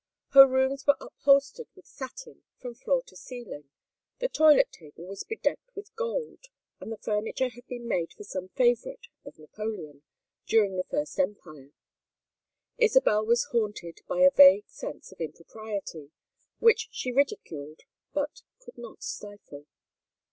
[0.29, 3.69] Her rooms were upholstered with satin from floor to ceiling,
[4.17, 6.45] the toilet table was bedecked with gold,
[6.79, 10.01] and the furniture had been made for some favorite of Napoleon
[10.47, 11.69] during the First Empire.
[12.79, 16.09] Isabel was haunted by a vague sense of impropriety,
[16.57, 17.81] which she ridiculed
[18.11, 19.67] but could not stifle.